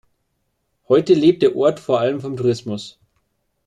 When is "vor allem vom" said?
1.79-2.35